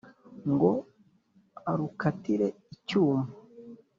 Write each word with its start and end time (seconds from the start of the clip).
ngo 0.51 0.71
arukatire 1.71 2.47
icyuma 2.73 3.21